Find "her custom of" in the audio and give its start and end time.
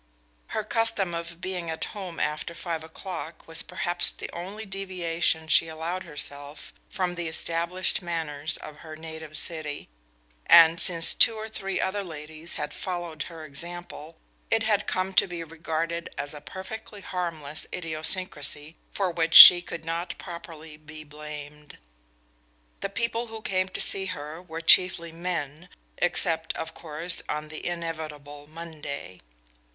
0.47-1.41